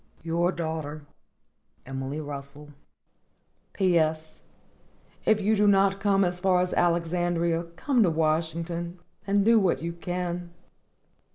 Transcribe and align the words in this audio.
Your 0.23 0.51
daughter, 0.51 1.05
EMILY 1.85 2.21
RUSSELL. 2.21 2.69
P. 3.73 3.99
S.—If 3.99 5.39
you 5.39 5.55
do 5.55 5.67
not 5.67 5.99
come 5.99 6.23
as 6.23 6.39
far 6.39 6.59
as 6.59 6.73
Alexandria, 6.73 7.65
come 7.75 8.01
to 8.01 8.09
Washington, 8.09 8.97
and 9.27 9.45
do 9.45 9.59
what 9.59 9.83
you 9.83 9.93
can. 9.93 10.49